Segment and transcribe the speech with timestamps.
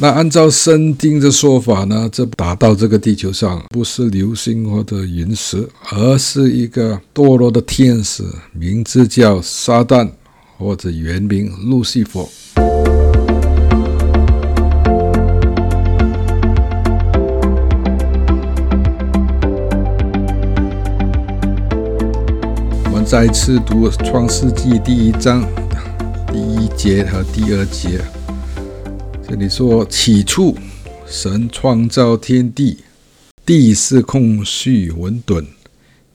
[0.00, 8.22] 那按照圣经的说法呢，这打到这个地球上不是流星或者陨石，而是一个堕落的天使，
[8.52, 10.08] 名字叫撒旦，
[10.56, 12.28] 或者原名路西佛。
[22.84, 25.44] 我们再次读创世纪第一章
[26.32, 28.00] 第一节和第二节。
[29.30, 30.56] 这里说：“起初，
[31.06, 32.78] 神创造天地，
[33.44, 35.44] 地是空虚混沌，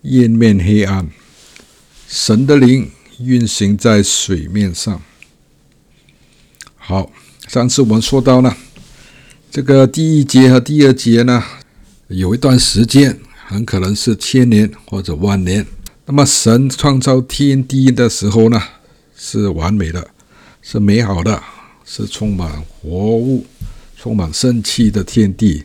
[0.00, 1.10] 渊面黑暗。
[2.08, 5.02] 神的灵运行在水面上。”
[6.74, 7.10] 好，
[7.46, 8.56] 上次我们说到呢，
[9.50, 11.44] 这个第一节和第二节呢，
[12.08, 15.66] 有一段时间，很可能是千年或者万年。
[16.06, 18.58] 那么，神创造天地的时候呢，
[19.14, 20.08] 是完美的，
[20.62, 21.42] 是美好的。
[21.84, 23.44] 是充满活物、
[23.96, 25.64] 充满生气的天地，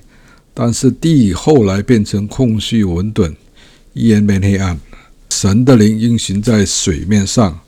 [0.54, 3.36] 但是地后来变成空虚混沌、
[3.94, 4.80] 渊面黑暗。
[5.30, 7.60] 神的灵运行在水面上，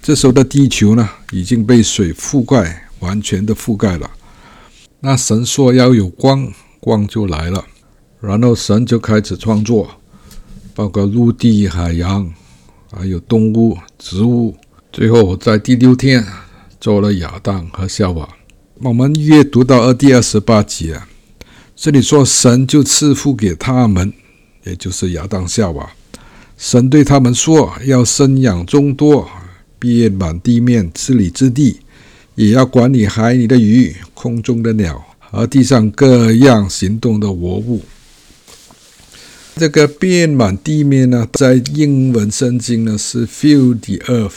[0.00, 4.10] 这时候的地球呢，已经被水覆盖，完全的覆盖了。
[5.00, 7.64] 那神说要有光，光就来了。
[8.20, 9.90] 然后神就开始创作，
[10.74, 12.32] 包括陆地、海洋，
[12.92, 14.54] 还有动物、植物。
[14.92, 16.24] 最后在第六天。
[16.80, 18.28] 做了亚当和夏娃。
[18.82, 21.08] 我们阅读到二第二十八节啊，
[21.74, 24.12] 这里说神就赐福给他们，
[24.64, 25.90] 也就是亚当夏娃。
[26.58, 29.28] 神对他们说：“要生养众多，
[29.78, 31.80] 遍满地面，治理之地，
[32.34, 37.82] 也要管理海里的鱼、空中的鸟和地上各样行动的活物。”
[39.56, 44.32] 这个遍满地面呢，在英文圣经呢是 fill the earth。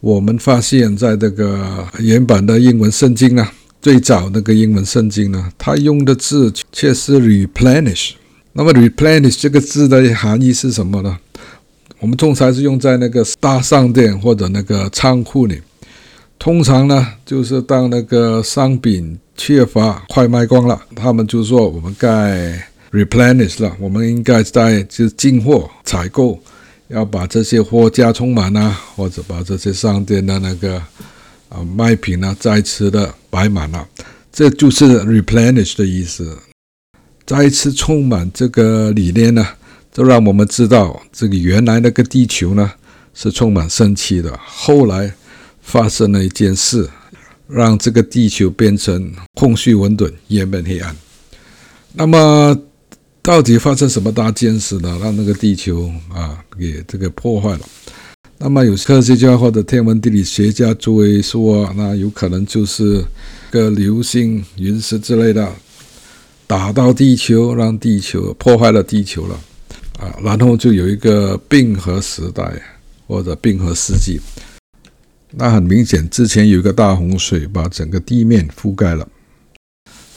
[0.00, 3.48] 我们发现，在这个原版的英文圣经呢，
[3.82, 8.12] 最早那个英文圣经呢，它用的字却是 replenish。
[8.52, 11.18] 那么 replenish 这个字的含义是什么呢？
[11.98, 15.60] 我们通常是用在那个大商店或者那个仓库里。
[16.38, 22.56] 通常呢，就是当那个商品缺乏、快卖光了，他们就说我们该
[22.92, 26.38] replenish 了，我们应该在就进货采购。
[26.88, 30.82] 要把这些货架充满啊，或者把这些商店的那个
[31.50, 33.86] 啊卖品呢再次的摆满了，
[34.32, 36.38] 这就是 replenish 的意思。
[37.26, 39.46] 再次充满这个理念呢，
[39.92, 42.72] 就让我们知道这个原来那个地球呢
[43.12, 44.34] 是充满生气的。
[44.46, 45.12] 后来
[45.60, 46.88] 发生了一件事，
[47.46, 50.96] 让这个地球变成空虚混沌、渊面黑暗。
[51.92, 52.58] 那么。
[53.28, 54.98] 到底发生什么大件事呢？
[55.02, 57.60] 让那个地球啊给这个破坏了。
[58.38, 63.04] 那么有科学家或者天文地理学家作为说，那有可能就是
[63.50, 65.46] 个流星、陨石之类的
[66.46, 69.38] 打到地球，让地球破坏了地球了
[69.98, 70.18] 啊。
[70.24, 72.50] 然后就有一个冰河时代
[73.06, 74.18] 或者冰河世纪。
[75.32, 79.06] 那很明显，之前有一个大洪水把整个地面覆盖了。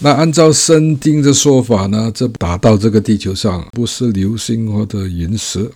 [0.03, 5.71] 那按照圣经的说法呢，这打到这个地球上不是流星或者陨石，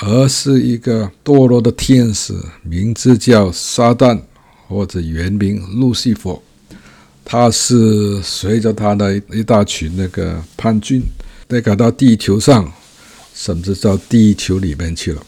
[0.00, 4.18] 而是一个堕落的天使，名字叫撒旦，
[4.66, 6.42] 或者原名路西弗。
[7.26, 11.02] 他是随着他的一大群那个叛军，
[11.46, 12.72] 被赶到地球上，
[13.34, 15.22] 甚至到地球里面去了。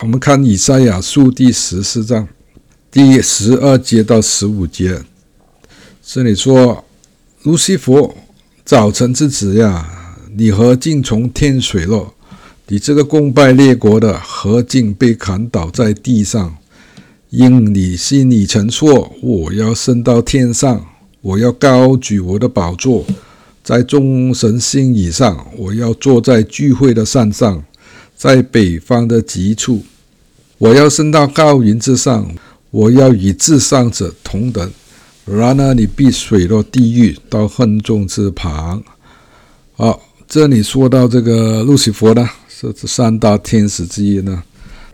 [0.00, 2.26] 我们看以赛亚书第十四章
[2.90, 5.00] 第十二节到十五节，
[6.02, 6.84] 这里说。
[7.44, 8.16] 路西弗，
[8.64, 9.88] 早晨之子呀，
[10.36, 12.12] 你何竟从天水落？
[12.66, 16.56] 你这个攻败列国的，何竟被砍倒在地上？
[17.30, 20.84] 因你心里曾说：我要升到天上，
[21.20, 23.06] 我要高举我的宝座，
[23.62, 27.62] 在众神星以上，我要坐在聚会的山上，
[28.16, 29.84] 在北方的极处，
[30.58, 32.28] 我要升到高云之上，
[32.72, 34.68] 我要与至上者同等。
[35.30, 38.82] 然而，你必水落地狱，到恨中之旁。
[39.74, 44.42] 好，这里说到这个路西弗呢，是这三大天使之一呢，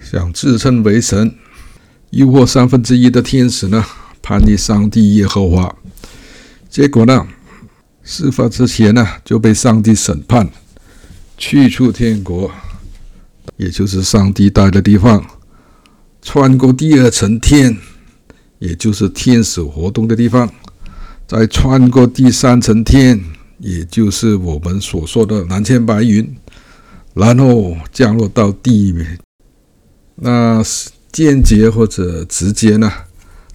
[0.00, 1.32] 想自称为神，
[2.10, 3.84] 诱惑三分之一的天使呢，
[4.20, 5.72] 叛逆上帝耶和华。
[6.69, 7.26] 结果呢，
[8.02, 10.50] 事发之前呢，就被上帝审判，
[11.38, 12.50] 去出天国，
[13.56, 15.25] 也就是上帝待的地方，
[16.22, 17.76] 穿过第二层天。
[18.64, 20.50] 也就是天使活动的地方，
[21.28, 23.22] 再穿过第三层天，
[23.58, 26.34] 也就是我们所说的蓝天白云，
[27.12, 29.19] 然后降落到地面。
[30.14, 30.62] 那
[31.12, 32.90] 间接或者直接呢，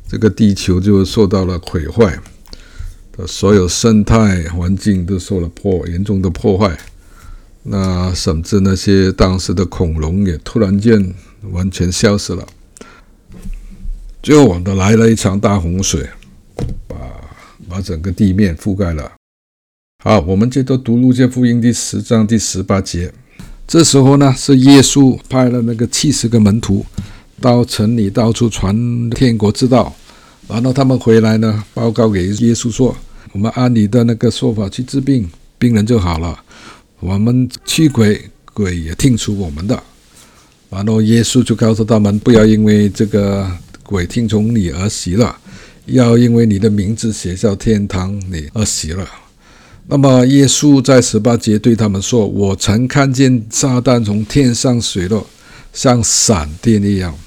[0.07, 2.19] 这个地球就受到了毁坏，
[3.25, 6.77] 所有生态环境都受了破严重的破坏。
[7.63, 11.13] 那甚至那些当时的恐龙也突然间
[11.51, 12.45] 完全消失了。
[14.21, 16.05] 最后，我们来了一场大洪水，
[16.89, 16.97] 把
[17.69, 19.09] 把整个地面覆盖了。
[20.03, 23.13] 好，我们接着读路加福音第十章第十八节。
[23.65, 26.85] 这时候呢，是耶稣派了那个七十个门徒
[27.39, 29.95] 到城里到处传天国之道，
[30.49, 32.93] 然后他们回来呢，报告给耶稣说
[33.31, 36.37] ：“我们按你的那个说法去治病，病人就好了；
[36.99, 39.81] 我们驱鬼，鬼也听从我们的。”
[40.69, 43.49] 然后耶稣就告诉他们：“不要因为这个。”
[43.89, 45.35] 鬼听从你而喜乐，
[45.87, 49.03] 要因为你的名字写在天堂里而喜乐。
[49.87, 55.25] 那么耶稣在十八节对他们说：“我曾看见撒旦从天上坠落，
[55.73, 57.17] 像闪电一样。”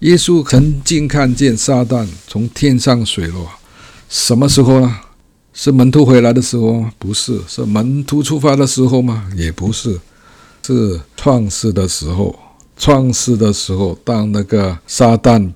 [0.00, 3.48] 耶稣曾经看见撒旦从天上坠落，
[4.10, 4.96] 什么时候呢？
[5.54, 6.92] 是门徒回来的时候吗？
[6.98, 7.40] 不是。
[7.48, 9.26] 是门徒出发的时候吗？
[9.34, 9.98] 也不是。
[10.66, 12.38] 是创世的时候。
[12.76, 15.50] 创世的时候，当那个撒旦。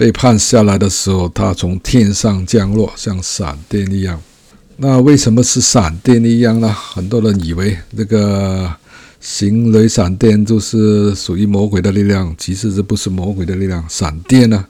[0.00, 4.18] 被判下来的时候，他从天上降落，像闪电一样。
[4.78, 6.72] 那为什么是闪电一样呢？
[6.72, 8.74] 很多人以为这个
[9.20, 13.84] 行雷闪电就是属于魔鬼的力量，其实这不是魔鬼的力量。
[13.90, 14.64] 闪电呢，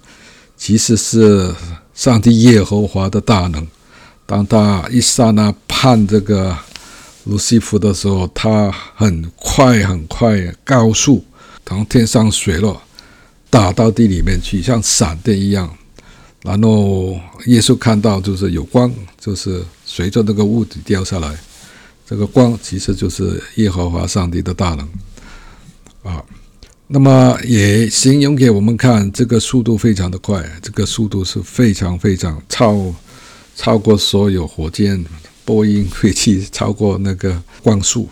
[0.56, 1.54] 其实是
[1.94, 3.64] 上帝耶和华的大能。
[4.26, 6.58] 当他一刹那判这个
[7.22, 11.24] 卢西弗的时候，他很快很快高速
[11.64, 12.82] 从天上坠落。
[13.50, 15.68] 打到地里面去，像闪电一样。
[16.42, 21.36] 然后耶稣看到，就是有光，就是随着那个物体掉下来。
[22.06, 24.88] 这个光其实就是耶和华上帝的大能
[26.02, 26.24] 啊。
[26.86, 32.92] 那么也形容给我们看，这个速度非常的快，这个速度是非常非常超
[33.54, 35.04] 超过所有火箭、
[35.44, 38.08] 波音飞机，超过那个光速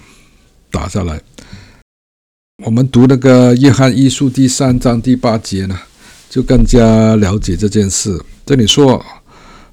[0.70, 1.20] 打下来。
[2.64, 5.78] 我们读那个约翰一书第三章第八节呢，
[6.28, 8.20] 就更加了解这件事。
[8.44, 9.00] 这里说，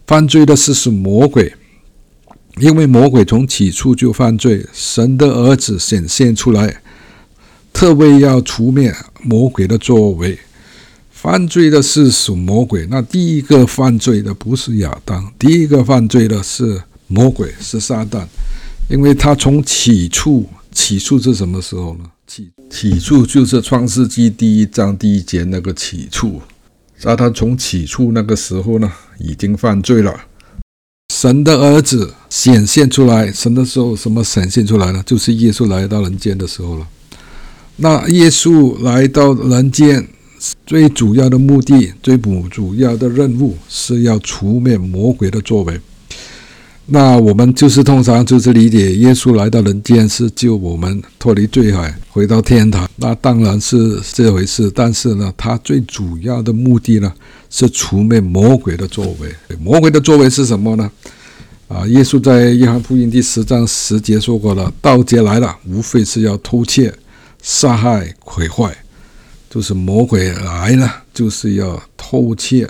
[0.05, 1.51] 犯罪的是是魔鬼，
[2.59, 4.63] 因为魔鬼从起初就犯罪。
[4.71, 6.83] 神的儿子显现出来，
[7.73, 10.37] 特为要除灭魔鬼的作为。
[11.09, 12.85] 犯罪的是属魔鬼。
[12.91, 18.27] 那第一个犯罪的不是亚当，第一个犯罪的是魔鬼，是撒旦，
[18.91, 22.11] 因为他从起初，起初是什么时候呢？
[22.27, 26.41] 起起初就是创世纪第一章第一节那个起初，
[26.97, 30.25] 撒旦从起初那个时候呢，已经犯罪了。
[31.13, 35.03] 神的儿子显现出来，神的时候什么显现出来呢？
[35.05, 36.87] 就是耶稣来到人间的时候了。
[37.77, 40.07] 那耶稣来到人间，
[40.65, 45.79] 最主要的目的，最不主要的任务，是要除灭魔鬼的作为。
[46.87, 52.87] 那我们就是通常就是理解耶稣来到人间是救我们脱离罪海，回到天堂。
[52.95, 57.11] 那当然是这回事，但是呢，他最主要的目的呢
[57.49, 59.33] 是除灭魔鬼的作为。
[59.59, 60.91] 魔鬼的作为是什么呢？
[61.67, 66.93] 啊，耶稣在约翰福音第十章十节说过了：盗贼来了，无非是要偷窃、
[67.41, 68.71] 杀害、毁坏。
[69.49, 72.69] 就是魔鬼来了，就是要偷窃。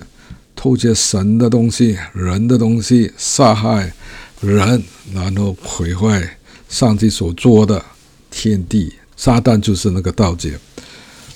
[0.55, 3.93] 偷窃神的东西、人的东西，杀害
[4.41, 6.37] 人，然后毁坏
[6.69, 7.83] 上帝所做的
[8.31, 8.93] 天地。
[9.17, 10.53] 撒旦就是那个盗贼。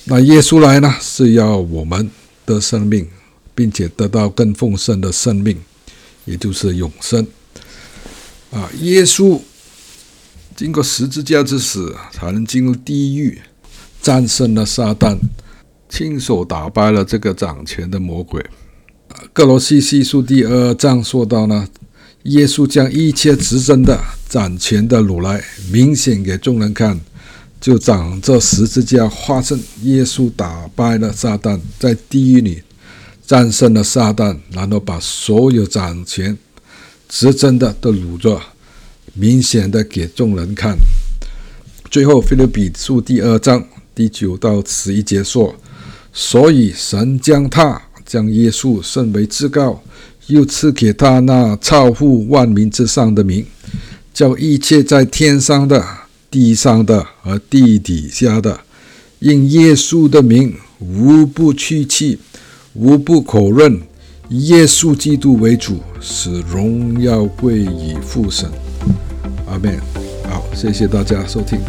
[0.04, 2.10] 那耶稣来呢，是要我们
[2.46, 3.08] 得生命，
[3.56, 5.58] 并且得到更丰盛的生命，
[6.26, 7.26] 也就是永生。
[8.52, 9.40] 啊，耶稣
[10.56, 13.40] 经过十字架之死，才能进入地狱，
[14.02, 15.18] 战胜了撒旦，
[15.88, 18.46] 亲手打败了这个掌权的魔鬼。
[19.34, 21.68] 歌罗西书第二章说到呢，
[22.24, 27.00] 耶稣将一切执政的、掌权的掳来，明显给众人看，
[27.60, 29.60] 就长这十字架化身。
[29.84, 32.62] 耶稣打败了撒旦，在地狱里
[33.26, 36.38] 战胜了撒旦，然后把所有掌权、
[37.08, 38.42] 执政的都掳着，
[39.14, 40.78] 明显的给众人看。
[41.92, 45.56] 最后，腓立比书第二章第九到十一节说，
[46.14, 47.82] 所以神将他。
[48.10, 49.84] 将耶稣升为至高，
[50.26, 53.46] 又赐给他那超乎万民之上的名，
[54.12, 55.86] 叫一切在天上的、
[56.32, 58.62] 地上的和地底下的，
[59.20, 62.18] 因耶稣的名，无不屈膝，
[62.74, 63.80] 无不口认
[64.30, 68.50] 耶稣基督为主，使荣耀归于父神。
[69.46, 69.80] 阿门。
[70.28, 71.60] 好，谢谢大家收听。